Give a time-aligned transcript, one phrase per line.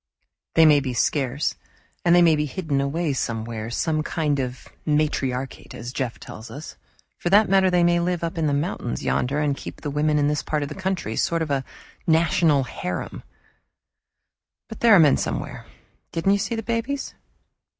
[0.55, 1.53] "They may be scarce,
[2.03, 6.49] and they may be hidden away somewhere some kind of a matriarchate, as Jeff tells
[6.49, 6.75] us;
[7.19, 10.17] for that matter, they may live up in the mountains yonder and keep the women
[10.17, 11.63] in this part of the country sort of a
[12.07, 13.21] national harem!
[14.69, 15.67] But there are men somewhere
[16.11, 17.13] didn't you see the babies?"